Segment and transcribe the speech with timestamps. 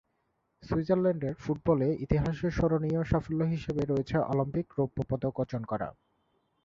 [0.63, 5.87] সুইজারল্যান্ডের ফুটবলে ইতিহাসে স্মরণীয় সাফল্য হিসেবে রয়েছে অলিম্পিকে রৌপ্যপদক অর্জন করা।